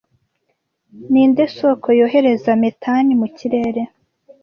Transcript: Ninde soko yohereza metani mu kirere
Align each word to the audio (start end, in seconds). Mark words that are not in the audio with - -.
Ninde 1.11 1.43
soko 1.55 1.87
yohereza 1.99 2.51
metani 2.61 3.13
mu 3.21 3.27
kirere 3.37 3.81